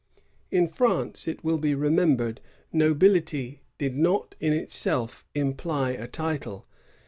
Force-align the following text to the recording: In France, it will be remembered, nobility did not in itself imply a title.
In 0.49 0.65
France, 0.65 1.27
it 1.27 1.43
will 1.43 1.59
be 1.59 1.75
remembered, 1.75 2.41
nobility 2.73 3.61
did 3.77 3.95
not 3.95 4.33
in 4.39 4.51
itself 4.51 5.27
imply 5.35 5.91
a 5.91 6.07
title. 6.07 6.65